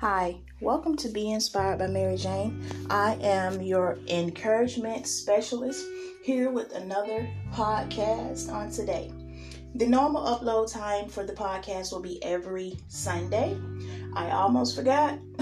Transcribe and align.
Hi, 0.00 0.38
welcome 0.62 0.96
to 0.96 1.10
Be 1.10 1.30
Inspired 1.30 1.78
by 1.78 1.86
Mary 1.86 2.16
Jane. 2.16 2.64
I 2.88 3.18
am 3.20 3.60
your 3.60 3.98
encouragement 4.08 5.06
specialist 5.06 5.84
here 6.24 6.50
with 6.50 6.72
another 6.72 7.28
podcast 7.52 8.50
on 8.50 8.70
today. 8.70 9.12
The 9.74 9.86
normal 9.86 10.24
upload 10.24 10.72
time 10.72 11.10
for 11.10 11.26
the 11.26 11.34
podcast 11.34 11.92
will 11.92 12.00
be 12.00 12.18
every 12.24 12.78
Sunday. 12.88 13.60
I 14.14 14.30
almost 14.30 14.74
forgot. 14.74 15.18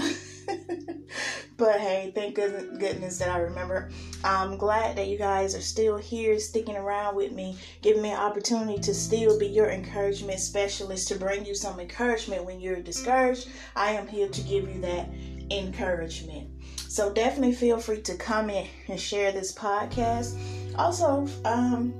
but 1.55 1.79
hey, 1.79 2.11
thank 2.13 2.35
goodness 2.35 3.17
that 3.19 3.29
I 3.29 3.37
remember. 3.37 3.89
I'm 4.23 4.57
glad 4.57 4.97
that 4.97 5.07
you 5.07 5.17
guys 5.17 5.55
are 5.55 5.61
still 5.61 5.97
here, 5.97 6.39
sticking 6.39 6.75
around 6.75 7.15
with 7.15 7.31
me, 7.31 7.57
giving 7.81 8.01
me 8.01 8.11
an 8.11 8.19
opportunity 8.19 8.79
to 8.81 8.93
still 8.93 9.39
be 9.39 9.47
your 9.47 9.69
encouragement 9.69 10.39
specialist 10.39 11.07
to 11.07 11.15
bring 11.15 11.45
you 11.45 11.55
some 11.55 11.79
encouragement 11.79 12.43
when 12.43 12.59
you're 12.59 12.81
discouraged. 12.81 13.47
I 13.75 13.91
am 13.91 14.07
here 14.07 14.27
to 14.27 14.41
give 14.41 14.67
you 14.67 14.81
that 14.81 15.09
encouragement. 15.51 16.49
So 16.89 17.13
definitely 17.13 17.53
feel 17.53 17.79
free 17.79 18.01
to 18.01 18.15
comment 18.17 18.67
and 18.87 18.99
share 18.99 19.31
this 19.31 19.53
podcast. 19.53 20.37
Also, 20.75 21.27
um, 21.45 21.93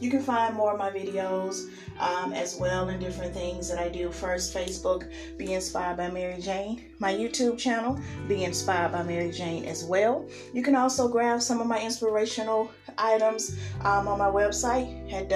you 0.00 0.10
can 0.10 0.20
find 0.20 0.54
more 0.54 0.72
of 0.72 0.78
my 0.78 0.90
videos 0.90 1.70
um, 1.98 2.32
as 2.32 2.56
well 2.58 2.88
and 2.88 3.00
different 3.00 3.32
things 3.34 3.68
that 3.68 3.78
I 3.78 3.88
do. 3.88 4.10
First, 4.10 4.54
Facebook, 4.54 5.10
Be 5.36 5.54
Inspired 5.54 5.96
by 5.96 6.10
Mary 6.10 6.40
Jane. 6.40 6.84
My 6.98 7.12
YouTube 7.12 7.58
channel, 7.58 7.98
Be 8.28 8.44
Inspired 8.44 8.92
by 8.92 9.02
Mary 9.02 9.30
Jane 9.30 9.64
as 9.64 9.84
well. 9.84 10.26
You 10.52 10.62
can 10.62 10.74
also 10.74 11.08
grab 11.08 11.40
some 11.42 11.60
of 11.60 11.66
my 11.66 11.80
inspirational 11.80 12.70
items 12.98 13.56
um, 13.82 14.08
on 14.08 14.18
my 14.18 14.28
website 14.28 15.12
at 15.12 15.28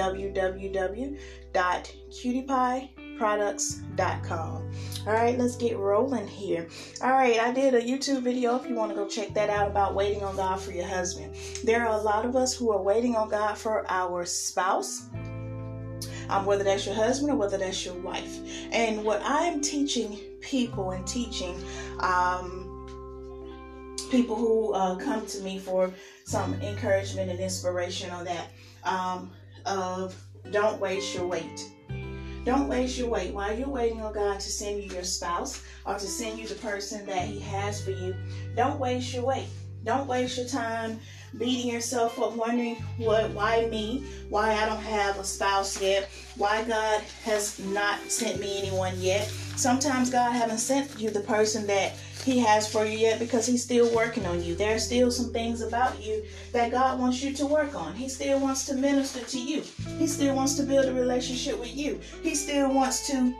www.cutiepieproducts.com. 3.21 4.71
All 5.07 5.13
right, 5.13 5.37
let's 5.37 5.55
get 5.55 5.77
rolling 5.77 6.27
here. 6.27 6.67
All 7.01 7.11
right, 7.11 7.39
I 7.39 7.51
did 7.51 7.73
a 7.73 7.81
YouTube 7.81 8.21
video 8.21 8.55
if 8.55 8.67
you 8.69 8.75
want 8.75 8.91
to 8.91 8.95
go 8.95 9.07
check 9.07 9.33
that 9.33 9.49
out 9.49 9.67
about 9.67 9.95
waiting 9.95 10.23
on 10.23 10.35
God 10.35 10.59
for 10.59 10.71
your 10.71 10.85
husband. 10.85 11.35
There 11.63 11.85
are 11.85 11.99
a 11.99 12.01
lot 12.01 12.25
of 12.25 12.35
us 12.35 12.55
who 12.55 12.71
are 12.71 12.81
waiting 12.81 13.15
on 13.15 13.29
God 13.29 13.57
for 13.57 13.85
our 13.89 14.25
spouse 14.25 15.09
um, 16.29 16.45
whether 16.45 16.63
that's 16.63 16.85
your 16.85 16.95
husband 16.95 17.31
or 17.31 17.35
whether 17.35 17.57
that's 17.57 17.85
your 17.85 17.95
wife. 17.95 18.39
And 18.71 19.03
what 19.03 19.21
I 19.21 19.43
am 19.43 19.59
teaching 19.61 20.17
people 20.39 20.91
and 20.91 21.05
teaching 21.05 21.61
um, 21.99 23.97
people 24.09 24.35
who 24.35 24.73
uh, 24.73 24.95
come 24.95 25.25
to 25.25 25.41
me 25.41 25.59
for 25.59 25.91
some 26.23 26.53
encouragement 26.61 27.29
and 27.29 27.39
inspiration 27.39 28.09
on 28.11 28.25
that 28.25 28.47
um, 28.85 29.31
of 29.65 30.15
don't 30.51 30.79
waste 30.79 31.13
your 31.13 31.27
wait. 31.27 31.69
Don't 32.43 32.67
waste 32.67 32.97
your 32.97 33.09
wait. 33.09 33.33
While 33.33 33.55
you're 33.55 33.69
waiting 33.69 34.01
on 34.01 34.13
God 34.13 34.39
to 34.39 34.49
send 34.49 34.83
you 34.83 34.89
your 34.89 35.03
spouse 35.03 35.61
or 35.85 35.93
to 35.93 36.07
send 36.07 36.39
you 36.39 36.47
the 36.47 36.55
person 36.55 37.05
that 37.05 37.27
He 37.27 37.39
has 37.39 37.83
for 37.83 37.91
you, 37.91 38.15
don't 38.55 38.79
waste 38.79 39.13
your 39.13 39.23
wait. 39.25 39.47
Don't 39.83 40.07
waste 40.07 40.37
your 40.37 40.47
time 40.47 40.99
beating 41.37 41.71
yourself 41.71 42.19
up, 42.19 42.35
wondering 42.35 42.75
what, 42.97 43.31
why 43.31 43.65
me, 43.67 44.03
why 44.29 44.53
I 44.53 44.65
don't 44.65 44.81
have 44.81 45.17
a 45.17 45.23
spouse 45.23 45.81
yet, 45.81 46.09
why 46.35 46.63
God 46.63 47.01
has 47.23 47.57
not 47.59 47.99
sent 48.11 48.39
me 48.39 48.59
anyone 48.59 48.99
yet. 48.99 49.31
Sometimes 49.55 50.09
God 50.09 50.31
haven't 50.31 50.57
sent 50.57 50.99
you 50.99 51.09
the 51.09 51.21
person 51.21 51.67
that 51.67 51.93
He 52.23 52.39
has 52.39 52.71
for 52.71 52.85
you 52.85 52.97
yet 52.97 53.19
because 53.19 53.45
He's 53.45 53.63
still 53.63 53.93
working 53.95 54.25
on 54.25 54.43
you. 54.43 54.55
There 54.55 54.75
are 54.75 54.79
still 54.79 55.11
some 55.11 55.31
things 55.31 55.61
about 55.61 56.03
you 56.03 56.23
that 56.51 56.71
God 56.71 56.99
wants 56.99 57.21
you 57.23 57.33
to 57.33 57.45
work 57.45 57.75
on. 57.75 57.93
He 57.93 58.09
still 58.09 58.39
wants 58.39 58.65
to 58.65 58.75
minister 58.75 59.23
to 59.23 59.39
you. 59.39 59.63
He 59.97 60.07
still 60.07 60.35
wants 60.35 60.55
to 60.55 60.63
build 60.63 60.85
a 60.85 60.93
relationship 60.93 61.59
with 61.59 61.75
you. 61.75 61.99
He 62.23 62.35
still 62.35 62.73
wants 62.73 63.07
to 63.07 63.33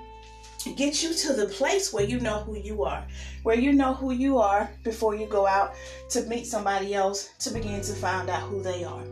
get 0.70 1.04
you 1.04 1.14
to 1.14 1.34
the 1.34 1.48
place 1.48 1.92
where 1.92 2.04
you 2.04 2.20
know 2.20 2.40
who 2.40 2.58
you 2.58 2.84
are, 2.84 3.06
where 3.44 3.58
you 3.58 3.74
know 3.74 3.94
who 3.94 4.12
you 4.12 4.38
are 4.38 4.70
before 4.84 5.16
you 5.16 5.26
go 5.26 5.48
out 5.48 5.74
to 6.10 6.22
meet 6.24 6.46
somebody 6.46 6.94
else 6.94 7.30
to 7.40 7.52
begin 7.52 7.82
to 7.82 7.94
find 7.94 8.30
out 8.30 8.44
who 8.44 8.62
they 8.62 8.84
are. 8.84 9.04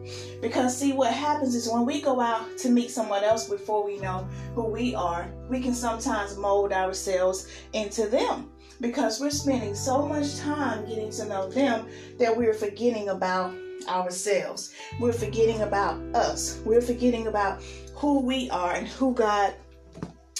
Because, 0.42 0.78
see, 0.78 0.94
what 0.94 1.14
happens 1.14 1.56
is 1.56 1.70
when 1.72 1.86
we 1.86 2.02
go 2.02 2.20
out 2.20 2.58
to 2.60 2.70
meet 2.70 2.92
someone 2.92 3.24
else 3.24 3.50
before 3.50 3.86
we 3.86 3.98
know 4.00 4.28
who 4.56 4.66
we 4.66 4.96
are, 4.96 5.30
we 5.50 5.60
can 5.60 5.74
sometimes 5.74 6.38
mold 6.38 6.72
ourselves 6.72 7.48
into 7.74 8.08
them 8.08 8.50
because 8.81 9.20
we're 9.20 9.30
spending 9.30 9.76
so 9.76 10.06
much 10.06 10.38
time 10.38 10.86
getting 10.86 11.12
to 11.12 11.26
know 11.26 11.50
them 11.50 11.88
that 12.18 12.36
we're 12.36 12.54
forgetting 12.54 13.10
about 13.10 13.54
ourselves. 13.88 14.74
We're 15.00 15.14
forgetting 15.14 15.62
about 15.62 16.00
us. 16.16 16.62
We're 16.66 16.81
forgetting 16.81 17.28
about 17.28 17.62
who 17.96 18.20
we 18.20 18.50
are 18.50 18.74
and 18.74 18.88
who 18.88 19.14
God 19.14 19.54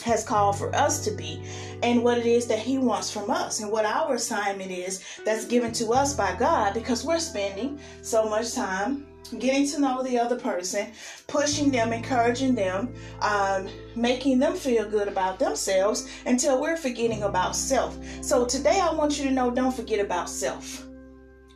has 0.02 0.24
called 0.24 0.58
for 0.58 0.74
us 0.76 1.04
to 1.06 1.12
be 1.12 1.42
and 1.84 2.04
what 2.04 2.18
it 2.18 2.26
is 2.26 2.48
that 2.48 2.60
he 2.60 2.78
wants 2.78 3.12
from 3.12 3.30
us 3.30 3.60
and 3.62 3.72
what 3.72 3.86
our 3.86 4.16
assignment 4.16 4.72
is 4.72 5.04
that's 5.26 5.46
given 5.46 5.72
to 5.74 5.92
us 5.92 6.14
by 6.14 6.36
God 6.38 6.74
because 6.74 7.04
we're 7.04 7.20
spending 7.20 7.80
so 8.02 8.30
much 8.30 8.54
time 8.54 9.06
getting 9.38 9.68
to 9.68 9.80
know 9.80 10.02
the 10.02 10.18
other 10.18 10.40
person, 10.40 10.92
pushing 11.28 11.70
them, 11.70 11.94
encouraging 11.94 12.56
them, 12.56 12.94
um, 13.22 13.70
making 13.96 14.40
them 14.40 14.56
feel 14.56 14.90
good 14.90 15.08
about 15.08 15.38
themselves 15.38 16.10
until 16.26 16.60
we're 16.60 16.78
forgetting 16.78 17.24
about 17.24 17.56
self. 17.56 17.98
So 18.22 18.46
today 18.46 18.80
I 18.80 18.92
want 18.92 19.20
you 19.20 19.26
to 19.26 19.32
know 19.32 19.52
don't 19.52 19.76
forget 19.76 20.00
about 20.00 20.30
self. 20.30 20.86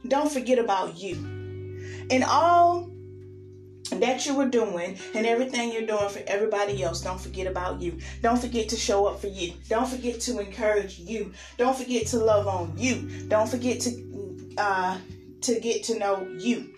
Don't 0.07 0.31
forget 0.31 0.59
about 0.59 0.97
you. 0.97 1.15
In 2.09 2.23
all 2.23 2.92
that 3.91 4.25
you 4.25 4.35
were 4.35 4.47
doing 4.47 4.97
and 5.13 5.25
everything 5.25 5.71
you're 5.71 5.85
doing 5.85 6.09
for 6.09 6.21
everybody 6.27 6.83
else, 6.83 7.01
don't 7.01 7.19
forget 7.19 7.47
about 7.47 7.81
you. 7.81 7.99
Don't 8.21 8.39
forget 8.39 8.69
to 8.69 8.75
show 8.75 9.05
up 9.05 9.19
for 9.19 9.27
you. 9.27 9.53
Don't 9.69 9.87
forget 9.87 10.19
to 10.21 10.39
encourage 10.39 10.99
you. 10.99 11.33
Don't 11.57 11.75
forget 11.75 12.07
to 12.07 12.17
love 12.17 12.47
on 12.47 12.73
you. 12.77 13.27
Don't 13.27 13.49
forget 13.49 13.79
to 13.81 14.55
uh, 14.57 14.97
to 15.41 15.59
get 15.59 15.83
to 15.83 15.99
know 15.99 16.27
you. 16.37 16.73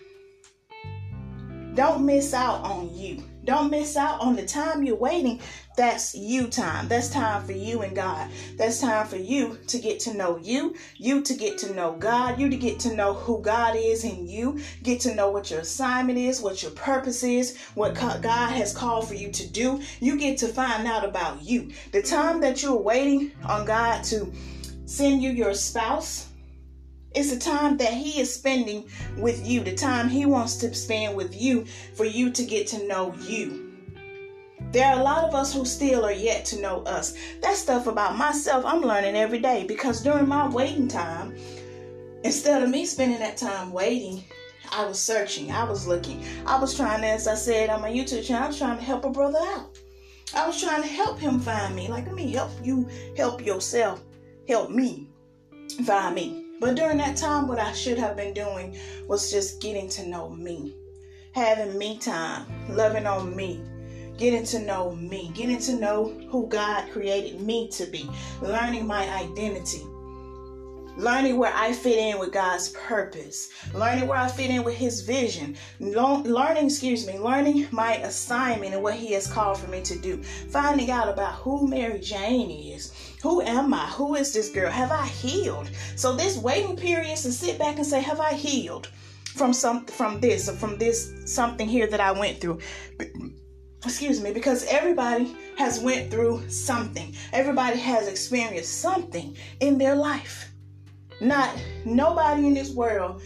Don't 1.74 2.06
miss 2.06 2.32
out 2.32 2.64
on 2.64 2.94
you. 2.94 3.22
Don't 3.44 3.70
miss 3.70 3.96
out 3.96 4.20
on 4.20 4.34
the 4.34 4.46
time 4.46 4.82
you're 4.82 4.96
waiting. 4.96 5.40
That's 5.76 6.14
you 6.14 6.46
time. 6.46 6.88
That's 6.88 7.10
time 7.10 7.44
for 7.44 7.52
you 7.52 7.82
and 7.82 7.94
God. 7.94 8.30
That's 8.56 8.80
time 8.80 9.06
for 9.06 9.16
you 9.16 9.58
to 9.66 9.78
get 9.78 10.00
to 10.00 10.14
know 10.14 10.38
you, 10.38 10.74
you 10.96 11.22
to 11.22 11.34
get 11.34 11.58
to 11.58 11.74
know 11.74 11.96
God, 11.96 12.40
you 12.40 12.48
to 12.48 12.56
get 12.56 12.80
to 12.80 12.94
know 12.96 13.12
who 13.12 13.42
God 13.42 13.76
is 13.76 14.02
in 14.02 14.26
you, 14.26 14.58
get 14.82 15.00
to 15.00 15.14
know 15.14 15.30
what 15.30 15.50
your 15.50 15.60
assignment 15.60 16.18
is, 16.18 16.40
what 16.40 16.62
your 16.62 16.72
purpose 16.72 17.22
is, 17.22 17.58
what 17.74 17.94
God 17.94 18.50
has 18.52 18.74
called 18.74 19.06
for 19.06 19.14
you 19.14 19.30
to 19.32 19.46
do. 19.46 19.82
You 20.00 20.18
get 20.18 20.38
to 20.38 20.48
find 20.48 20.86
out 20.86 21.04
about 21.04 21.42
you. 21.42 21.72
The 21.92 22.02
time 22.02 22.40
that 22.40 22.62
you're 22.62 22.74
waiting 22.74 23.32
on 23.44 23.66
God 23.66 24.02
to 24.04 24.32
send 24.86 25.22
you 25.22 25.30
your 25.30 25.52
spouse, 25.52 26.30
it's 27.14 27.32
the 27.32 27.38
time 27.38 27.76
that 27.78 27.92
He 27.92 28.18
is 28.18 28.34
spending 28.34 28.88
with 29.18 29.46
you, 29.46 29.62
the 29.62 29.74
time 29.74 30.08
He 30.08 30.24
wants 30.24 30.56
to 30.56 30.74
spend 30.74 31.16
with 31.16 31.38
you 31.38 31.66
for 31.94 32.06
you 32.06 32.30
to 32.30 32.44
get 32.44 32.66
to 32.68 32.86
know 32.86 33.14
you. 33.20 33.65
There 34.76 34.84
are 34.84 35.00
a 35.00 35.02
lot 35.02 35.24
of 35.24 35.34
us 35.34 35.54
who 35.54 35.64
still 35.64 36.04
are 36.04 36.12
yet 36.12 36.44
to 36.46 36.60
know 36.60 36.82
us. 36.82 37.14
That 37.40 37.56
stuff 37.56 37.86
about 37.86 38.18
myself, 38.18 38.62
I'm 38.66 38.82
learning 38.82 39.16
every 39.16 39.38
day 39.38 39.64
because 39.66 40.02
during 40.02 40.28
my 40.28 40.50
waiting 40.50 40.86
time, 40.86 41.34
instead 42.24 42.62
of 42.62 42.68
me 42.68 42.84
spending 42.84 43.18
that 43.20 43.38
time 43.38 43.72
waiting, 43.72 44.22
I 44.70 44.84
was 44.84 45.00
searching, 45.00 45.50
I 45.50 45.64
was 45.64 45.86
looking, 45.86 46.22
I 46.44 46.60
was 46.60 46.76
trying 46.76 47.00
to, 47.00 47.06
as 47.06 47.26
I 47.26 47.36
said 47.36 47.70
on 47.70 47.80
my 47.80 47.90
YouTube 47.90 48.26
channel, 48.26 48.44
I 48.44 48.46
was 48.48 48.58
trying 48.58 48.76
to 48.76 48.84
help 48.84 49.06
a 49.06 49.10
brother 49.10 49.38
out. 49.40 49.78
I 50.34 50.46
was 50.46 50.60
trying 50.60 50.82
to 50.82 50.88
help 50.88 51.18
him 51.18 51.40
find 51.40 51.74
me. 51.74 51.88
Like, 51.88 52.04
let 52.04 52.14
me 52.14 52.30
help 52.32 52.50
you 52.62 52.86
help 53.16 53.42
yourself, 53.46 54.02
help 54.46 54.70
me 54.70 55.08
find 55.86 56.14
me. 56.14 56.44
But 56.60 56.74
during 56.74 56.98
that 56.98 57.16
time, 57.16 57.48
what 57.48 57.58
I 57.58 57.72
should 57.72 57.96
have 57.96 58.14
been 58.14 58.34
doing 58.34 58.76
was 59.08 59.30
just 59.30 59.62
getting 59.62 59.88
to 59.88 60.06
know 60.06 60.28
me, 60.28 60.76
having 61.34 61.78
me 61.78 61.96
time, 61.96 62.44
loving 62.68 63.06
on 63.06 63.34
me, 63.34 63.62
getting 64.18 64.44
to 64.44 64.58
know 64.60 64.94
me, 64.94 65.30
getting 65.34 65.58
to 65.60 65.74
know 65.74 66.08
who 66.30 66.46
God 66.48 66.90
created 66.90 67.40
me 67.40 67.68
to 67.68 67.86
be, 67.86 68.08
learning 68.40 68.86
my 68.86 69.08
identity, 69.08 69.82
learning 70.96 71.38
where 71.38 71.52
I 71.54 71.72
fit 71.72 71.98
in 71.98 72.18
with 72.18 72.32
God's 72.32 72.70
purpose, 72.70 73.50
learning 73.74 74.06
where 74.06 74.18
I 74.18 74.28
fit 74.28 74.50
in 74.50 74.64
with 74.64 74.76
His 74.76 75.02
vision, 75.02 75.56
learning, 75.80 76.66
excuse 76.66 77.06
me, 77.06 77.18
learning 77.18 77.68
my 77.70 77.96
assignment 77.96 78.74
and 78.74 78.82
what 78.82 78.94
He 78.94 79.12
has 79.12 79.30
called 79.30 79.58
for 79.58 79.70
me 79.70 79.82
to 79.82 79.98
do, 79.98 80.22
finding 80.22 80.90
out 80.90 81.08
about 81.08 81.34
who 81.34 81.68
Mary 81.68 82.00
Jane 82.00 82.50
is 82.50 82.92
who 83.26 83.42
am 83.42 83.74
I? 83.74 83.86
Who 83.86 84.14
is 84.14 84.32
this 84.32 84.50
girl? 84.50 84.70
Have 84.70 84.92
I 84.92 85.04
healed? 85.04 85.68
So 85.96 86.14
this 86.14 86.38
waiting 86.38 86.76
period 86.76 87.12
is 87.12 87.22
to 87.22 87.32
sit 87.32 87.58
back 87.58 87.74
and 87.74 87.84
say, 87.84 88.00
Have 88.00 88.20
I 88.20 88.34
healed 88.34 88.86
from 89.24 89.52
some 89.52 89.84
from 89.86 90.20
this 90.20 90.48
or 90.48 90.52
from 90.52 90.78
this 90.78 91.12
something 91.24 91.68
here 91.68 91.88
that 91.88 91.98
I 91.98 92.12
went 92.12 92.40
through? 92.40 92.60
Excuse 93.86 94.20
me, 94.20 94.32
because 94.32 94.64
everybody 94.66 95.34
has 95.56 95.80
went 95.80 96.10
through 96.10 96.48
something. 96.50 97.14
Everybody 97.32 97.78
has 97.78 98.08
experienced 98.08 98.80
something 98.80 99.36
in 99.60 99.78
their 99.78 99.94
life. 99.94 100.52
Not 101.20 101.56
nobody 101.84 102.46
in 102.46 102.54
this 102.54 102.74
world 102.74 103.22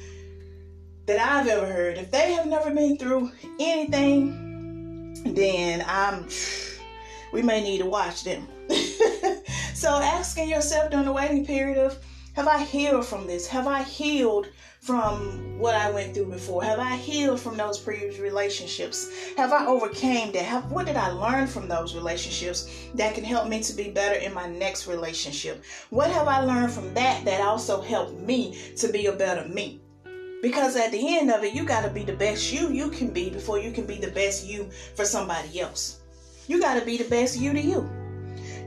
that 1.07 1.19
I've 1.19 1.49
ever 1.49 1.67
heard. 1.67 1.99
If 1.99 2.11
they 2.11 2.33
have 2.35 2.47
never 2.47 2.71
been 2.71 2.97
through 2.97 3.33
anything, 3.59 5.15
then 5.35 5.85
I'm 5.89 6.29
we 7.33 7.43
may 7.43 7.63
need 7.63 7.79
to 7.79 7.87
watch 7.87 8.23
them. 8.23 8.47
So 9.81 9.89
asking 9.89 10.51
yourself 10.51 10.91
during 10.91 11.07
the 11.07 11.13
waiting 11.13 11.47
period 11.47 11.79
of 11.79 11.99
have 12.35 12.47
I 12.47 12.63
healed 12.63 13.07
from 13.07 13.27
this? 13.27 13.47
Have 13.47 13.67
I 13.67 13.83
healed 13.83 14.49
from 14.81 15.59
what 15.59 15.75
I 15.75 15.91
went 15.91 16.15
through 16.15 16.31
before? 16.31 16.65
Have 16.65 16.79
I 16.79 16.97
healed 16.97 17.39
from 17.39 17.57
those 17.57 17.79
previous 17.79 18.19
relationships? 18.19 19.11
Have 19.37 19.53
I 19.53 19.67
overcame 19.67 20.33
that? 20.33 20.43
Have 20.43 20.73
what 20.73 20.87
did 20.87 20.97
I 20.97 21.11
learn 21.11 21.47
from 21.47 21.69
those 21.69 21.95
relationships 21.95 22.69
that 22.95 23.15
can 23.15 23.23
help 23.23 23.49
me 23.49 23.63
to 23.63 23.75
be 23.75 23.91
better 23.91 24.19
in 24.19 24.33
my 24.33 24.49
next 24.49 24.87
relationship? 24.87 25.63
What 25.91 26.11
have 26.11 26.29
I 26.29 26.41
learned 26.41 26.73
from 26.73 26.95
that 26.95 27.25
that 27.27 27.43
also 27.43 27.83
helped 27.83 28.21
me 28.21 28.59
to 28.77 28.89
be 28.89 29.07
a 29.07 29.13
better 29.13 29.47
me? 29.47 29.83
Because 30.43 30.75
at 30.77 30.91
the 30.91 31.19
end 31.19 31.31
of 31.31 31.45
it, 31.45 31.53
you 31.53 31.67
got 31.67 31.83
to 31.83 31.91
be 31.91 32.03
the 32.03 32.15
best 32.15 32.51
you 32.51 32.71
you 32.71 32.91
can 32.91 33.13
be 33.13 33.29
before 33.29 33.59
you 33.59 33.73
can 33.73 33.87
be 33.87 33.99
the 33.99 34.11
best 34.11 34.47
you 34.47 34.71
for 34.95 35.05
somebody 35.05 35.61
else. 35.61 36.01
You 36.49 36.59
got 36.59 36.79
to 36.81 36.85
be 36.87 36.97
the 36.97 37.09
best 37.11 37.39
you 37.39 37.53
to 37.53 37.61
you. 37.61 37.89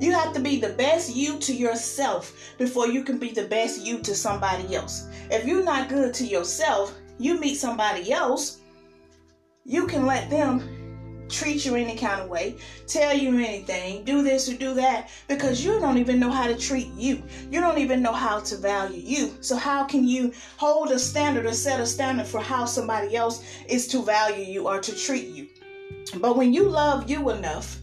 You 0.04 0.12
have 0.12 0.34
to 0.34 0.42
be 0.42 0.60
the 0.60 0.74
best 0.74 1.16
you 1.16 1.40
to 1.40 1.54
yourself 1.54 2.34
before 2.58 2.90
you 2.90 3.06
can 3.06 3.20
be 3.20 3.32
the 3.32 3.46
best 3.46 3.80
you 3.80 4.00
to 4.00 4.14
somebody 4.14 4.76
else. 4.76 5.08
If 5.32 5.46
you're 5.46 5.64
not 5.64 5.88
good 5.88 6.14
to 6.16 6.26
yourself, 6.26 6.94
you 7.20 7.40
meet 7.40 7.56
somebody 7.56 8.12
else, 8.12 8.60
you 9.64 9.88
can 9.88 10.06
let 10.06 10.30
them 10.30 11.24
treat 11.30 11.66
you 11.66 11.76
any 11.76 11.96
kind 11.96 12.20
of 12.20 12.28
way, 12.28 12.58
tell 12.86 13.18
you 13.18 13.30
anything, 13.38 14.04
do 14.04 14.24
this 14.24 14.50
or 14.50 14.58
do 14.58 14.74
that, 14.74 15.10
because 15.30 15.64
you 15.64 15.80
don't 15.80 15.98
even 15.98 16.20
know 16.20 16.32
how 16.32 16.48
to 16.48 16.58
treat 16.58 16.92
you. 16.98 17.24
You 17.50 17.62
don't 17.62 17.78
even 17.78 18.02
know 18.02 18.12
how 18.12 18.42
to 18.42 18.58
value 18.58 19.02
you. 19.02 19.38
So, 19.40 19.56
how 19.56 19.86
can 19.86 20.06
you 20.06 20.34
hold 20.58 20.92
a 20.92 21.00
standard 21.00 21.46
or 21.46 21.54
set 21.54 21.80
a 21.80 21.86
standard 21.86 22.28
for 22.28 22.42
how 22.42 22.66
somebody 22.66 23.16
else 23.16 23.42
is 23.70 23.88
to 23.88 24.02
value 24.02 24.44
you 24.44 24.68
or 24.68 24.82
to 24.82 24.94
treat 24.94 25.30
you? 25.30 25.48
But 26.20 26.36
when 26.36 26.52
you 26.52 26.64
love 26.64 27.10
you 27.10 27.30
enough, 27.30 27.80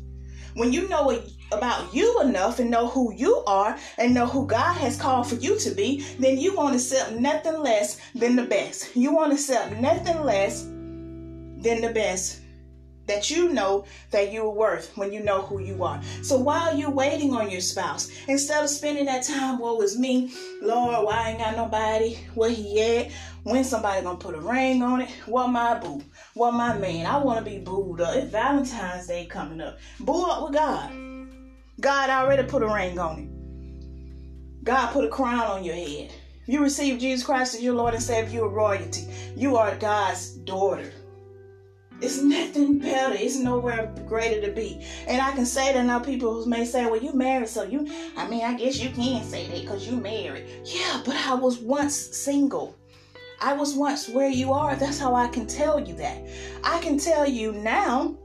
when 0.55 0.73
you 0.73 0.89
know 0.89 1.23
about 1.53 1.93
you 1.95 2.21
enough 2.23 2.59
and 2.59 2.71
know 2.71 2.89
who 2.89 3.13
you 3.15 3.43
are 3.47 3.77
and 3.99 4.15
know 4.15 4.27
who 4.27 4.47
God 4.47 4.75
has 4.75 5.01
called 5.01 5.27
for 5.27 5.37
you 5.37 5.59
to 5.61 5.71
be, 5.71 6.05
then 6.19 6.39
you 6.39 6.55
want 6.55 6.73
to 6.73 6.77
accept 6.77 7.13
nothing 7.13 7.59
less 7.61 8.01
than 8.15 8.37
the 8.37 8.45
best. 8.45 8.95
You 8.95 9.13
want 9.13 9.31
to 9.31 9.35
accept 9.35 9.81
nothing 9.81 10.23
less 10.25 10.63
than 10.63 11.81
the 11.81 11.93
best 11.93 12.41
that 13.11 13.29
you 13.29 13.53
know 13.53 13.85
that 14.13 14.33
you're 14.33 14.49
worth 14.49 14.97
when 14.97 15.13
you 15.13 15.21
know 15.21 15.43
who 15.43 15.59
you 15.59 15.83
are. 15.83 16.01
So 16.23 16.39
while 16.39 16.77
you're 16.77 16.91
waiting 16.91 17.35
on 17.35 17.51
your 17.51 17.61
spouse, 17.61 18.09
instead 18.29 18.63
of 18.63 18.71
spending 18.71 19.07
that 19.07 19.25
time, 19.25 19.59
woe 19.59 19.81
is 19.81 19.99
me, 19.99 20.33
Lord, 20.63 21.05
why 21.05 21.25
I 21.25 21.29
ain't 21.31 21.39
got 21.39 21.57
nobody? 21.57 22.19
Where 22.35 22.51
he 22.51 22.81
at? 22.81 23.11
When 23.43 23.65
somebody 23.65 24.03
gonna 24.03 24.17
put 24.17 24.37
a 24.37 24.41
ring 24.41 24.83
on 24.83 25.01
it? 25.01 25.11
What 25.27 25.49
my 25.49 25.79
boo? 25.79 26.05
What 26.35 26.53
my 26.53 26.79
man? 26.79 27.05
I 27.05 27.19
wanna 27.19 27.43
be 27.43 27.59
booed 27.59 28.01
up. 28.01 28.15
It's 28.15 28.31
Valentine's 28.31 29.09
Day 29.09 29.27
coming 29.27 29.61
up. 29.61 29.79
Boo 29.99 30.27
up 30.27 30.45
with 30.45 30.53
God. 30.53 30.93
God 31.81 32.11
already 32.11 32.45
put 32.45 32.63
a 32.63 32.69
ring 32.69 32.99
on 32.99 33.19
it. 33.19 34.65
God 34.65 34.93
put 34.93 35.05
a 35.05 35.09
crown 35.09 35.41
on 35.41 35.65
your 35.65 35.75
head. 35.75 36.13
You 36.47 36.63
receive 36.63 37.01
Jesus 37.01 37.25
Christ 37.25 37.57
as 37.57 37.63
your 37.63 37.75
Lord 37.75 37.95
and 37.95 38.03
Savior, 38.03 38.35
you 38.35 38.45
are 38.45 38.49
royalty. 38.49 39.07
You 39.37 39.57
are 39.57 39.75
God's 39.77 40.31
daughter. 40.31 40.93
It's 42.03 42.23
nothing 42.23 42.79
better. 42.79 43.15
It's 43.15 43.37
nowhere 43.37 43.93
greater 44.07 44.41
to 44.47 44.53
be. 44.53 44.85
And 45.07 45.21
I 45.21 45.33
can 45.33 45.45
say 45.45 45.73
that 45.73 45.85
now 45.85 45.99
people 45.99 46.33
who 46.33 46.49
may 46.49 46.65
say, 46.65 46.87
well, 46.87 47.01
you 47.01 47.13
married, 47.13 47.49
so 47.49 47.65
you, 47.65 47.87
I 48.17 48.27
mean, 48.29 48.43
I 48.43 48.55
guess 48.55 48.81
you 48.81 48.91
can 48.91 49.23
say 49.23 49.47
that 49.49 49.61
because 49.61 49.87
you 49.87 49.97
married. 49.97 50.47
Yeah, 50.65 51.03
but 51.05 51.17
I 51.17 51.35
was 51.35 51.59
once 51.59 51.95
single. 51.95 52.75
I 53.41 53.53
was 53.53 53.75
once 53.75 54.09
where 54.09 54.29
you 54.29 54.53
are. 54.53 54.77
That's 54.77 54.99
how 54.99 55.15
I 55.15 55.29
can 55.29 55.47
tell 55.47 55.81
you 55.81 55.95
that. 55.97 56.27
I 56.65 56.79
can 56.81 56.99
tell 56.99 57.29
you 57.29 57.53
now 57.53 58.19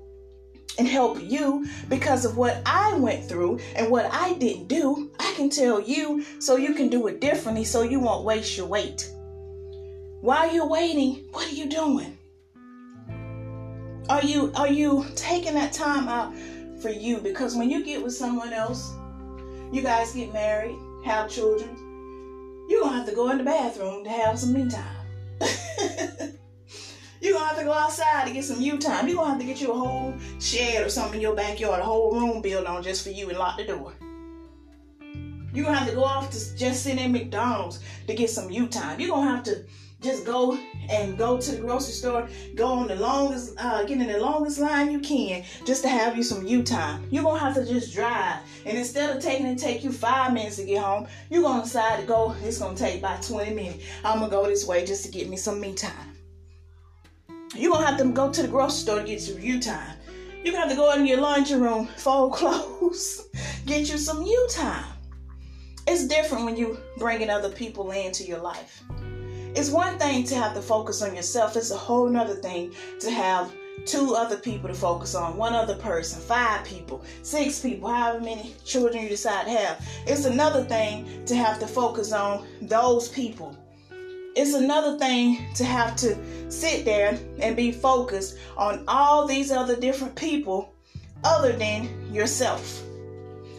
and 0.77 0.87
help 0.87 1.21
you 1.21 1.67
because 1.89 2.25
of 2.25 2.37
what 2.37 2.61
I 2.65 2.97
went 2.97 3.27
through 3.27 3.59
and 3.75 3.89
what 3.89 4.11
I 4.11 4.33
didn't 4.33 4.67
do. 4.67 5.11
I 5.19 5.33
can 5.35 5.49
tell 5.49 5.79
you 5.79 6.25
so 6.39 6.57
you 6.57 6.73
can 6.73 6.89
do 6.89 7.07
it 7.07 7.21
differently 7.21 7.63
so 7.63 7.81
you 7.81 7.99
won't 7.99 8.25
waste 8.25 8.57
your 8.57 8.67
wait. 8.67 9.09
While 10.21 10.53
you're 10.53 10.67
waiting, 10.67 11.27
what 11.31 11.47
are 11.47 11.55
you 11.55 11.69
doing? 11.69 12.14
Are 14.07 14.23
you 14.23 14.51
are 14.55 14.67
you 14.67 15.05
taking 15.15 15.55
that 15.55 15.73
time 15.73 16.07
out 16.07 16.33
for 16.79 16.89
you 16.89 17.17
because 17.17 17.55
when 17.55 17.71
you 17.71 17.83
get 17.83 18.03
with 18.03 18.13
someone 18.13 18.53
else, 18.53 18.93
you 19.71 19.81
guys 19.81 20.13
get 20.13 20.31
married, 20.31 20.77
have 21.03 21.29
children, 21.29 21.75
you're 22.69 22.83
to 22.83 22.89
have 22.89 23.05
to 23.07 23.15
go 23.15 23.31
in 23.31 23.39
the 23.39 23.43
bathroom 23.43 24.03
to 24.03 24.09
have 24.09 24.37
some 24.37 24.53
me 24.53 24.69
time. 24.69 24.95
You're 27.21 27.33
gonna 27.33 27.47
have 27.47 27.57
to 27.57 27.63
go 27.63 27.73
outside 27.73 28.27
to 28.27 28.33
get 28.33 28.43
some 28.43 28.61
you 28.61 28.77
time. 28.77 29.07
You're 29.07 29.17
gonna 29.17 29.31
have 29.31 29.39
to 29.39 29.45
get 29.45 29.59
you 29.59 29.71
a 29.71 29.75
whole 29.75 30.13
shed 30.39 30.85
or 30.85 30.89
something 30.89 31.15
in 31.15 31.21
your 31.21 31.35
backyard, 31.35 31.81
a 31.81 31.83
whole 31.83 32.13
room 32.13 32.41
built 32.41 32.67
on 32.67 32.83
just 32.83 33.03
for 33.03 33.09
you 33.09 33.29
and 33.29 33.39
lock 33.39 33.57
the 33.57 33.65
door. 33.65 33.93
You're 35.53 35.65
gonna 35.65 35.77
have 35.77 35.89
to 35.89 35.95
go 35.95 36.03
off 36.03 36.29
to 36.29 36.55
just 36.55 36.83
sit 36.83 36.99
in 36.99 37.11
McDonald's 37.11 37.79
to 38.05 38.13
get 38.13 38.29
some 38.29 38.51
you 38.51 38.67
time. 38.67 38.99
You're 38.99 39.09
gonna 39.09 39.31
have 39.31 39.43
to 39.45 39.63
just 40.05 40.23
go 40.23 40.57
and 40.89 41.17
go 41.17 41.41
to 41.41 41.51
the 41.51 41.61
grocery 41.61 41.93
store, 41.93 42.29
go 42.53 42.67
on 42.67 42.87
the 42.87 42.95
longest, 42.95 43.55
uh, 43.57 43.83
get 43.83 43.99
in 43.99 44.07
the 44.07 44.19
longest 44.19 44.59
line 44.59 44.91
you 44.91 44.99
can 44.99 45.43
just 45.65 45.81
to 45.81 45.89
have 45.89 46.15
you 46.15 46.23
some 46.23 46.45
you 46.45 46.63
time. 46.63 47.05
You're 47.09 47.23
gonna 47.23 47.39
have 47.39 47.55
to 47.55 47.65
just 47.65 47.93
drive, 47.93 48.37
and 48.65 48.77
instead 48.77 49.15
of 49.15 49.21
taking 49.21 49.47
it 49.47 49.57
take 49.57 49.83
you 49.83 49.91
five 49.91 50.31
minutes 50.31 50.57
to 50.57 50.65
get 50.65 50.83
home, 50.83 51.07
you're 51.29 51.41
gonna 51.41 51.63
decide 51.63 51.99
to 51.99 52.05
go. 52.05 52.35
It's 52.43 52.59
gonna 52.59 52.77
take 52.77 52.99
about 52.99 53.23
20 53.23 53.53
minutes. 53.53 53.83
I'm 54.03 54.19
gonna 54.19 54.31
go 54.31 54.45
this 54.45 54.67
way 54.67 54.85
just 54.85 55.03
to 55.05 55.11
get 55.11 55.27
me 55.27 55.37
some 55.37 55.59
me 55.59 55.73
time. 55.73 56.15
You're 57.55 57.71
gonna 57.71 57.85
have 57.85 57.97
to 57.97 58.05
go 58.05 58.31
to 58.31 58.41
the 58.43 58.47
grocery 58.47 58.77
store 58.77 58.99
to 58.99 59.05
get 59.05 59.21
some 59.21 59.39
you 59.39 59.59
time. 59.59 59.97
You're 60.43 60.53
gonna 60.53 60.67
have 60.67 60.69
to 60.69 60.75
go 60.75 60.93
in 60.93 61.07
your 61.07 61.19
laundry 61.19 61.59
room, 61.59 61.87
fold 61.97 62.33
clothes, 62.33 63.27
get 63.65 63.89
you 63.89 63.97
some 63.97 64.21
you 64.21 64.47
time. 64.51 64.85
It's 65.87 66.07
different 66.07 66.45
when 66.45 66.57
you 66.57 66.77
bringing 66.97 67.29
other 67.29 67.49
people 67.49 67.91
into 67.91 68.23
your 68.23 68.39
life. 68.39 68.83
It's 69.55 69.69
one 69.69 69.97
thing 69.97 70.23
to 70.25 70.35
have 70.35 70.53
to 70.53 70.61
focus 70.61 71.01
on 71.01 71.15
yourself. 71.15 71.55
It's 71.55 71.71
a 71.71 71.77
whole 71.77 72.09
nother 72.09 72.35
thing 72.35 72.73
to 72.99 73.09
have 73.09 73.53
two 73.85 74.15
other 74.15 74.37
people 74.37 74.69
to 74.69 74.75
focus 74.75 75.15
on, 75.15 75.37
one 75.37 75.53
other 75.53 75.75
person, 75.75 76.21
five 76.21 76.65
people, 76.65 77.03
six 77.21 77.59
people, 77.59 77.89
however 77.89 78.19
many 78.19 78.55
children 78.63 79.03
you 79.03 79.09
decide 79.09 79.45
to 79.45 79.51
have. 79.51 79.87
It's 80.05 80.25
another 80.25 80.63
thing 80.63 81.25
to 81.25 81.35
have 81.35 81.59
to 81.59 81.67
focus 81.67 82.11
on 82.11 82.45
those 82.61 83.09
people 83.09 83.57
it's 84.35 84.53
another 84.53 84.97
thing 84.97 85.45
to 85.55 85.63
have 85.63 85.95
to 85.95 86.17
sit 86.51 86.83
there 86.83 87.17
and 87.39 87.55
be 87.55 87.71
focused 87.71 88.37
on 88.57 88.83
all 88.87 89.25
these 89.25 89.49
other 89.49 89.77
different 89.77 90.13
people 90.15 90.73
other 91.23 91.53
than 91.53 92.13
yourself. 92.13 92.83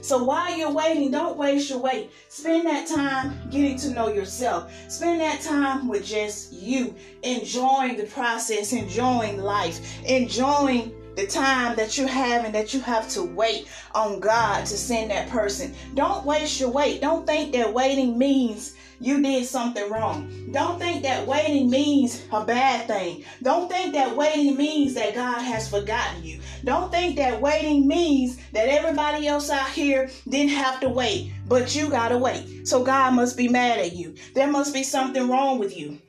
So 0.07 0.23
while 0.23 0.57
you're 0.57 0.71
waiting, 0.71 1.11
don't 1.11 1.37
waste 1.37 1.69
your 1.69 1.81
wait. 1.81 2.13
Spend 2.29 2.65
that 2.69 2.87
time 2.87 3.41
getting 3.51 3.77
to 3.79 3.91
know 3.91 4.07
yourself. 4.07 4.73
Spend 4.87 5.21
that 5.21 5.41
time 5.41 5.89
with 5.89 6.05
just 6.07 6.53
you, 6.53 6.95
enjoying 7.25 7.97
the 7.97 8.05
process, 8.05 8.73
enjoying 8.73 9.43
life, 9.43 9.81
enjoying 10.05 10.95
the 11.17 11.27
time 11.27 11.75
that 11.75 11.99
you're 11.99 12.07
having 12.07 12.53
that 12.53 12.73
you 12.73 12.79
have 12.83 13.09
to 13.09 13.25
wait 13.25 13.67
on 13.97 14.21
God 14.21 14.61
to 14.67 14.77
send 14.77 15.11
that 15.11 15.29
person. 15.29 15.75
Don't 15.95 16.25
waste 16.25 16.61
your 16.61 16.71
wait. 16.71 17.01
Don't 17.01 17.27
think 17.27 17.53
that 17.55 17.75
waiting 17.75 18.17
means 18.17 18.76
you 19.01 19.23
did 19.23 19.47
something 19.47 19.91
wrong. 19.91 20.51
Don't 20.53 20.79
think 20.79 21.03
that 21.03 21.27
waiting 21.27 21.69
means 21.71 22.25
a 22.33 22.45
bad 22.45 22.87
thing. 22.87 23.25
Don't 23.43 23.71
think 23.71 23.95
that 23.95 24.17
waiting 24.17 24.57
means 24.57 24.95
that 24.95 25.15
God 25.15 25.41
has 25.41 25.69
forgotten 25.69 26.25
you. 26.25 26.41
Don't 26.65 26.91
think 26.91 27.17
that 27.17 27.41
waiting 27.41 27.87
means 27.87 28.39
that 28.53 28.69
everybody 28.69 29.27
else 29.27 29.51
out 29.51 29.69
here 29.69 30.11
didn't 30.29 30.55
have 30.55 30.81
to 30.81 30.89
wait, 30.89 31.33
but 31.47 31.75
you 31.75 31.89
got 31.89 32.09
to 32.09 32.19
wait. 32.19 32.67
So 32.67 32.83
God 32.83 33.15
must 33.15 33.37
be 33.37 33.49
mad 33.49 33.79
at 33.79 33.95
you. 33.95 34.15
There 34.35 34.51
must 34.51 34.73
be 34.73 34.83
something 34.83 35.29
wrong 35.29 35.59
with 35.59 35.77
you. 35.77 36.01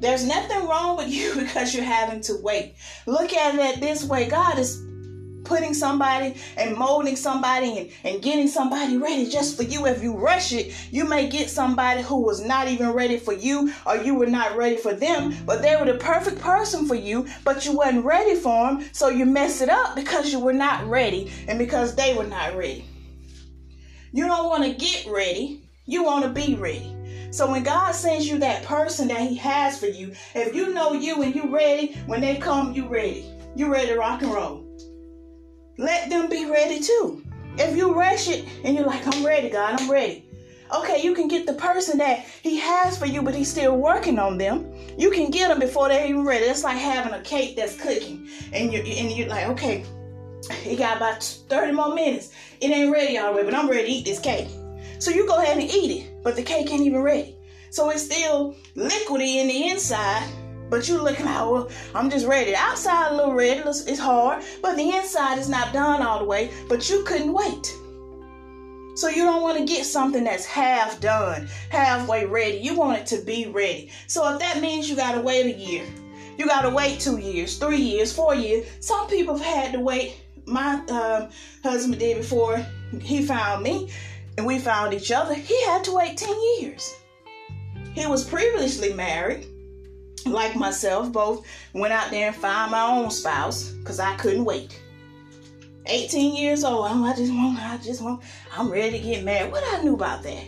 There's 0.00 0.24
nothing 0.24 0.66
wrong 0.66 0.96
with 0.96 1.08
you 1.08 1.34
because 1.38 1.74
you're 1.74 1.84
having 1.84 2.20
to 2.22 2.36
wait. 2.42 2.74
Look 3.06 3.32
at 3.32 3.54
it 3.54 3.80
this 3.80 4.04
way 4.04 4.28
God 4.28 4.58
is 4.58 4.82
putting 5.44 5.74
somebody 5.74 6.34
and 6.56 6.76
molding 6.76 7.16
somebody 7.16 7.78
and, 7.78 7.90
and 8.04 8.22
getting 8.22 8.48
somebody 8.48 8.96
ready 8.96 9.28
just 9.28 9.56
for 9.56 9.62
you. 9.62 9.86
If 9.86 10.02
you 10.02 10.16
rush 10.16 10.52
it, 10.52 10.74
you 10.90 11.04
may 11.04 11.28
get 11.28 11.50
somebody 11.50 12.02
who 12.02 12.20
was 12.20 12.40
not 12.44 12.68
even 12.68 12.92
ready 12.92 13.18
for 13.18 13.32
you 13.32 13.72
or 13.86 13.96
you 13.96 14.14
were 14.14 14.26
not 14.26 14.56
ready 14.56 14.76
for 14.76 14.92
them, 14.94 15.34
but 15.46 15.62
they 15.62 15.76
were 15.76 15.86
the 15.86 15.98
perfect 15.98 16.40
person 16.40 16.86
for 16.86 16.94
you, 16.94 17.26
but 17.44 17.64
you 17.64 17.76
weren't 17.76 18.04
ready 18.04 18.36
for 18.36 18.66
them. 18.66 18.88
So 18.92 19.08
you 19.08 19.26
mess 19.26 19.60
it 19.60 19.68
up 19.68 19.94
because 19.96 20.32
you 20.32 20.40
were 20.40 20.52
not 20.52 20.86
ready 20.86 21.32
and 21.48 21.58
because 21.58 21.94
they 21.94 22.14
were 22.14 22.26
not 22.26 22.56
ready. 22.56 22.84
You 24.12 24.26
don't 24.26 24.48
want 24.48 24.64
to 24.64 24.72
get 24.72 25.06
ready. 25.06 25.62
You 25.86 26.04
want 26.04 26.24
to 26.24 26.30
be 26.30 26.56
ready. 26.56 26.96
So 27.32 27.48
when 27.48 27.62
God 27.62 27.92
sends 27.92 28.28
you 28.28 28.38
that 28.38 28.64
person 28.64 29.08
that 29.08 29.20
He 29.20 29.36
has 29.36 29.78
for 29.78 29.86
you, 29.86 30.12
if 30.34 30.54
you 30.54 30.74
know 30.74 30.92
you 30.92 31.22
and 31.22 31.34
you 31.34 31.54
ready, 31.54 31.94
when 32.06 32.20
they 32.20 32.36
come, 32.36 32.72
you 32.72 32.88
ready. 32.88 33.24
You 33.54 33.72
ready 33.72 33.88
to 33.88 33.96
rock 33.96 34.22
and 34.22 34.32
roll 34.32 34.69
let 35.80 36.10
them 36.10 36.28
be 36.28 36.44
ready 36.44 36.78
too. 36.78 37.24
If 37.56 37.74
you 37.76 37.94
rush 37.94 38.28
it 38.28 38.46
and 38.64 38.76
you're 38.76 38.86
like, 38.86 39.06
I'm 39.06 39.24
ready, 39.24 39.48
God, 39.48 39.80
I'm 39.80 39.90
ready. 39.90 40.26
Okay, 40.76 41.02
you 41.02 41.14
can 41.14 41.26
get 41.26 41.46
the 41.46 41.54
person 41.54 41.98
that 41.98 42.20
he 42.42 42.58
has 42.58 42.96
for 42.98 43.06
you, 43.06 43.22
but 43.22 43.34
he's 43.34 43.50
still 43.50 43.76
working 43.76 44.18
on 44.18 44.38
them. 44.38 44.72
You 44.98 45.10
can 45.10 45.30
get 45.30 45.48
them 45.48 45.58
before 45.58 45.88
they're 45.88 46.06
even 46.06 46.24
ready. 46.24 46.44
It's 46.44 46.62
like 46.62 46.76
having 46.76 47.14
a 47.14 47.22
cake 47.22 47.56
that's 47.56 47.80
cooking, 47.80 48.28
and 48.52 48.72
you 48.72 48.80
and 48.80 49.10
you're 49.10 49.28
like, 49.28 49.48
okay, 49.48 49.84
It 50.64 50.78
got 50.78 50.96
about 50.96 51.22
30 51.22 51.72
more 51.72 51.94
minutes. 51.94 52.32
It 52.60 52.70
ain't 52.70 52.92
ready 52.92 53.18
already, 53.18 53.44
but 53.44 53.54
I'm 53.54 53.68
ready 53.68 53.86
to 53.86 53.90
eat 53.90 54.04
this 54.04 54.20
cake. 54.20 54.48
So 54.98 55.10
you 55.10 55.26
go 55.26 55.38
ahead 55.38 55.58
and 55.58 55.68
eat 55.70 56.02
it, 56.02 56.22
but 56.22 56.36
the 56.36 56.42
cake 56.42 56.70
ain't 56.70 56.82
even 56.82 57.00
ready. 57.02 57.36
So 57.70 57.90
it's 57.90 58.04
still 58.04 58.54
liquidy 58.76 59.36
in 59.36 59.48
the 59.48 59.68
inside, 59.68 60.28
but 60.70 60.88
you 60.88 61.02
looking 61.02 61.26
out, 61.26 61.50
well, 61.50 61.68
I'm 61.94 62.08
just 62.08 62.26
ready. 62.26 62.54
outside 62.54 63.12
a 63.12 63.16
little 63.16 63.34
red, 63.34 63.66
it's 63.66 63.98
hard, 63.98 64.42
but 64.62 64.76
the 64.76 64.90
inside 64.96 65.38
is 65.38 65.48
not 65.48 65.72
done 65.72 66.00
all 66.02 66.18
the 66.18 66.24
way, 66.24 66.50
but 66.68 66.88
you 66.88 67.02
couldn't 67.04 67.32
wait. 67.32 67.74
So 68.94 69.08
you 69.08 69.24
don't 69.24 69.42
want 69.42 69.58
to 69.58 69.64
get 69.64 69.84
something 69.86 70.24
that's 70.24 70.44
half 70.44 71.00
done, 71.00 71.48
halfway 71.70 72.26
ready. 72.26 72.58
You 72.58 72.76
want 72.76 72.98
it 72.98 73.06
to 73.06 73.24
be 73.24 73.46
ready. 73.46 73.90
So 74.06 74.32
if 74.32 74.40
that 74.40 74.60
means 74.60 74.88
you 74.88 74.96
got 74.96 75.14
to 75.14 75.20
wait 75.20 75.46
a 75.46 75.58
year, 75.58 75.84
you 76.36 76.46
got 76.46 76.62
to 76.62 76.70
wait 76.70 77.00
two 77.00 77.18
years, 77.18 77.58
three 77.58 77.80
years, 77.80 78.12
four 78.12 78.34
years. 78.34 78.66
Some 78.80 79.08
people 79.08 79.36
have 79.36 79.46
had 79.46 79.72
to 79.72 79.80
wait. 79.80 80.16
My 80.46 80.74
um, 80.88 81.28
husband 81.62 81.98
did 81.98 82.18
before 82.18 82.64
he 83.00 83.22
found 83.22 83.62
me 83.62 83.90
and 84.36 84.46
we 84.46 84.58
found 84.58 84.94
each 84.94 85.12
other. 85.12 85.34
He 85.34 85.62
had 85.64 85.84
to 85.84 85.94
wait 85.94 86.16
10 86.16 86.34
years. 86.58 86.96
He 87.94 88.06
was 88.06 88.24
previously 88.24 88.94
married, 88.94 89.46
like 90.26 90.56
myself, 90.56 91.12
both 91.12 91.46
went 91.72 91.92
out 91.92 92.10
there 92.10 92.28
and 92.28 92.36
found 92.36 92.72
my 92.72 92.82
own 92.82 93.10
spouse 93.10 93.70
because 93.70 94.00
I 94.00 94.16
couldn't 94.16 94.44
wait. 94.44 94.80
18 95.86 96.36
years 96.36 96.62
old, 96.62 96.86
I 96.86 97.14
just 97.16 97.32
want, 97.32 97.58
I 97.58 97.78
just 97.78 98.02
want, 98.02 98.22
I'm 98.56 98.70
ready 98.70 98.98
to 98.98 99.04
get 99.04 99.24
married. 99.24 99.50
What 99.50 99.64
I 99.66 99.82
knew 99.82 99.94
about 99.94 100.22
that? 100.22 100.44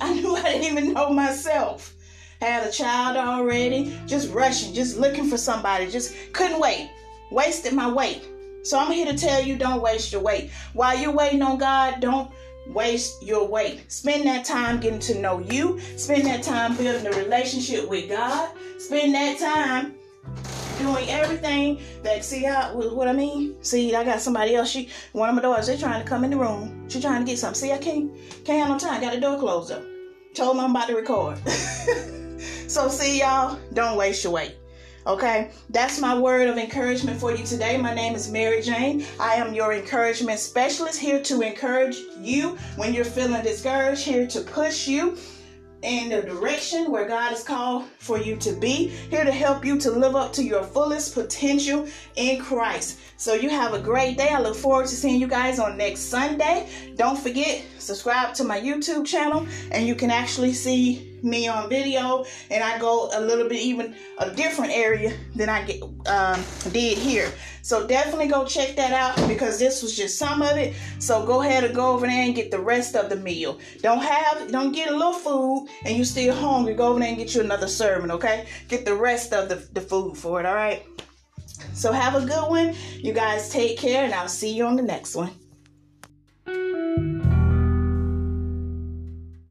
I 0.00 0.14
knew 0.14 0.34
I 0.36 0.42
didn't 0.42 0.64
even 0.64 0.92
know 0.92 1.10
myself. 1.10 1.94
Had 2.40 2.66
a 2.66 2.72
child 2.72 3.16
already, 3.16 3.96
just 4.06 4.32
rushing, 4.32 4.74
just 4.74 4.98
looking 4.98 5.28
for 5.28 5.38
somebody, 5.38 5.88
just 5.88 6.14
couldn't 6.32 6.60
wait. 6.60 6.90
Wasted 7.30 7.72
my 7.72 7.90
wait. 7.90 8.28
So 8.64 8.78
I'm 8.78 8.92
here 8.92 9.06
to 9.06 9.16
tell 9.16 9.42
you 9.42 9.56
don't 9.56 9.80
waste 9.80 10.12
your 10.12 10.22
wait. 10.22 10.50
While 10.72 10.98
you're 10.98 11.12
waiting 11.12 11.42
on 11.42 11.58
God, 11.58 12.00
don't 12.00 12.30
waste 12.66 13.22
your 13.22 13.46
wait. 13.46 13.90
Spend 13.90 14.26
that 14.26 14.44
time 14.44 14.80
getting 14.80 15.00
to 15.00 15.18
know 15.18 15.40
you. 15.40 15.80
Spend 15.96 16.26
that 16.26 16.42
time 16.42 16.76
building 16.76 17.06
a 17.06 17.16
relationship 17.16 17.88
with 17.88 18.08
God. 18.08 18.50
Spend 18.78 19.14
that 19.14 19.38
time 19.38 19.94
doing 20.78 21.08
everything 21.08 21.80
that 22.02 22.24
see 22.24 22.42
how 22.42 22.74
what 22.74 23.08
I 23.08 23.12
mean. 23.12 23.62
See, 23.62 23.94
I 23.94 24.04
got 24.04 24.20
somebody 24.20 24.54
else. 24.54 24.70
She 24.70 24.88
one 25.12 25.28
of 25.28 25.34
my 25.34 25.42
daughters. 25.42 25.66
They 25.66 25.76
trying 25.76 26.02
to 26.02 26.08
come 26.08 26.24
in 26.24 26.30
the 26.30 26.36
room. 26.36 26.88
She 26.88 27.00
trying 27.00 27.24
to 27.24 27.30
get 27.30 27.38
something. 27.38 27.60
See, 27.60 27.72
I 27.72 27.78
can't 27.78 28.12
can't 28.44 28.58
have 28.60 28.68
no 28.68 28.78
time. 28.78 29.00
Got 29.00 29.14
the 29.14 29.20
door 29.20 29.38
closed 29.38 29.72
up. 29.72 29.82
Told 30.34 30.56
them 30.56 30.64
I'm 30.64 30.70
about 30.70 30.88
to 30.88 30.96
record. 30.96 31.38
so 32.68 32.88
see 32.88 33.20
y'all. 33.20 33.58
Don't 33.74 33.96
waste 33.96 34.24
your 34.24 34.32
wait. 34.32 34.56
Okay, 35.04 35.50
that's 35.70 36.00
my 36.00 36.16
word 36.16 36.48
of 36.48 36.56
encouragement 36.56 37.18
for 37.18 37.34
you 37.34 37.44
today. 37.44 37.76
My 37.76 37.92
name 37.92 38.14
is 38.14 38.30
Mary 38.30 38.62
Jane. 38.62 39.04
I 39.18 39.34
am 39.34 39.52
your 39.52 39.72
encouragement 39.72 40.38
specialist 40.38 41.00
here 41.00 41.20
to 41.24 41.40
encourage 41.40 41.96
you 42.20 42.56
when 42.76 42.94
you're 42.94 43.04
feeling 43.04 43.42
discouraged, 43.42 44.04
here 44.04 44.28
to 44.28 44.40
push 44.42 44.86
you 44.86 45.18
in 45.82 46.10
the 46.10 46.22
direction 46.22 46.92
where 46.92 47.08
God 47.08 47.30
has 47.30 47.42
called 47.42 47.86
for 47.98 48.16
you 48.16 48.36
to 48.36 48.52
be, 48.52 48.86
here 49.10 49.24
to 49.24 49.32
help 49.32 49.64
you 49.64 49.76
to 49.80 49.90
live 49.90 50.14
up 50.14 50.32
to 50.34 50.44
your 50.44 50.62
fullest 50.62 51.14
potential 51.14 51.88
in 52.14 52.40
Christ. 52.40 53.00
So 53.16 53.34
you 53.34 53.50
have 53.50 53.74
a 53.74 53.80
great 53.80 54.16
day. 54.16 54.28
I 54.28 54.40
look 54.40 54.54
forward 54.54 54.86
to 54.86 54.94
seeing 54.94 55.20
you 55.20 55.26
guys 55.26 55.58
on 55.58 55.76
next 55.76 56.02
Sunday. 56.02 56.68
Don't 56.94 57.18
forget, 57.18 57.64
subscribe 57.78 58.34
to 58.34 58.44
my 58.44 58.60
YouTube 58.60 59.04
channel 59.04 59.48
and 59.72 59.84
you 59.84 59.96
can 59.96 60.12
actually 60.12 60.52
see 60.52 61.11
me 61.22 61.48
on 61.48 61.68
video 61.68 62.24
and 62.50 62.62
I 62.62 62.78
go 62.78 63.10
a 63.12 63.20
little 63.20 63.48
bit 63.48 63.60
even 63.60 63.94
a 64.18 64.30
different 64.30 64.72
area 64.72 65.12
than 65.34 65.48
I 65.48 65.64
get, 65.64 65.82
um, 66.06 66.42
did 66.72 66.98
here. 66.98 67.32
So 67.62 67.86
definitely 67.86 68.28
go 68.28 68.44
check 68.44 68.74
that 68.76 68.92
out 68.92 69.28
because 69.28 69.58
this 69.58 69.82
was 69.82 69.96
just 69.96 70.18
some 70.18 70.42
of 70.42 70.56
it. 70.56 70.74
So 70.98 71.24
go 71.24 71.42
ahead 71.42 71.64
and 71.64 71.74
go 71.74 71.92
over 71.92 72.06
there 72.06 72.24
and 72.24 72.34
get 72.34 72.50
the 72.50 72.58
rest 72.58 72.96
of 72.96 73.08
the 73.08 73.16
meal. 73.16 73.58
Don't 73.80 74.02
have, 74.02 74.50
don't 74.50 74.72
get 74.72 74.90
a 74.90 74.96
little 74.96 75.12
food 75.12 75.68
and 75.84 75.96
you 75.96 76.04
still 76.04 76.34
hungry. 76.34 76.74
Go 76.74 76.88
over 76.88 76.98
there 76.98 77.08
and 77.08 77.16
get 77.16 77.34
you 77.34 77.40
another 77.40 77.68
serving, 77.68 78.10
okay? 78.10 78.46
Get 78.68 78.84
the 78.84 78.94
rest 78.94 79.32
of 79.32 79.48
the, 79.48 79.56
the 79.72 79.80
food 79.80 80.16
for 80.16 80.40
it, 80.40 80.46
all 80.46 80.54
right? 80.54 80.84
So 81.74 81.92
have 81.92 82.16
a 82.16 82.26
good 82.26 82.50
one. 82.50 82.74
You 82.98 83.12
guys 83.12 83.48
take 83.48 83.78
care 83.78 84.04
and 84.04 84.12
I'll 84.12 84.28
see 84.28 84.52
you 84.52 84.66
on 84.66 84.76
the 84.76 84.82
next 84.82 85.14
one. 85.14 85.30